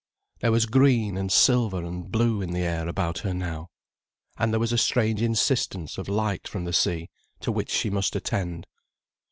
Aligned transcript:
There 0.39 0.51
was 0.51 0.65
green 0.65 1.15
and 1.15 1.31
silver 1.31 1.85
and 1.85 2.11
blue 2.11 2.41
in 2.41 2.53
the 2.53 2.61
air 2.61 2.87
about 2.87 3.19
her 3.19 3.35
now. 3.35 3.67
And 4.35 4.51
there 4.51 4.59
was 4.59 4.71
a 4.73 4.77
strange 4.79 5.21
insistence 5.21 5.99
of 5.99 6.09
light 6.09 6.47
from 6.47 6.65
the 6.65 6.73
sea, 6.73 7.11
to 7.41 7.51
which 7.51 7.69
she 7.69 7.91
must 7.91 8.15
attend. 8.15 8.65